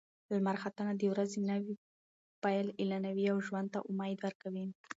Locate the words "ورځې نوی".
1.13-1.73